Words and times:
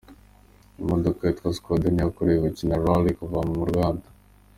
Iyo 0.75 0.83
modoka 0.91 1.21
yitwa 1.23 1.49
Škoda 1.57 1.85
ni 1.91 1.99
iyakorewe 2.01 2.39
gukina 2.45 2.81
rally 2.83 3.11
kuva 3.19 3.39
mu 3.49 3.61
ruganda. 3.67 4.07